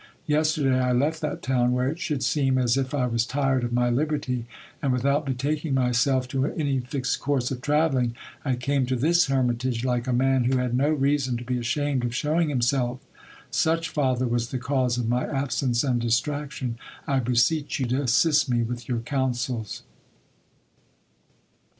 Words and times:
Yesterday 0.25 0.79
I 0.79 0.93
left 0.93 1.21
that 1.21 1.43
town, 1.43 1.73
where 1.73 1.87
it 1.87 1.99
should 1.99 2.23
seem 2.23 2.57
as 2.57 2.75
if 2.75 2.91
I 2.91 3.05
was 3.05 3.23
tired 3.23 3.63
of 3.63 3.71
my 3.71 3.91
liberty, 3.91 4.47
and 4.81 4.91
without 4.91 5.27
betaking 5.27 5.75
myself 5.75 6.27
to 6.29 6.43
any 6.53 6.79
fixed 6.79 7.19
course 7.19 7.51
of 7.51 7.61
travelling, 7.61 8.15
I 8.43 8.55
came 8.55 8.87
to 8.87 8.95
this 8.95 9.27
hermitage, 9.27 9.85
like 9.85 10.07
a 10.07 10.11
man 10.11 10.45
who 10.45 10.57
had 10.57 10.73
no 10.75 10.89
reason 10.89 11.37
to 11.37 11.43
be 11.43 11.59
ashamed 11.59 12.03
of 12.03 12.15
shew 12.15 12.39
ing 12.39 12.49
himself. 12.49 12.99
Such, 13.51 13.89
father, 13.89 14.25
was 14.27 14.49
the 14.49 14.57
cause 14.57 14.97
of 14.97 15.07
my 15.07 15.27
absence 15.27 15.83
and 15.83 16.01
distraction. 16.01 16.79
I 17.05 17.19
beseech 17.19 17.79
you 17.79 17.85
to 17.89 18.01
assist 18.01 18.49
me 18.49 18.63
with 18.63 18.89
your 18.89 19.01
counsels. 19.01 19.83